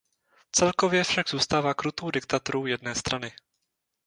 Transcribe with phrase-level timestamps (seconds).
[0.55, 3.31] Celkově však zůstává krutou diktaturou jedné strany.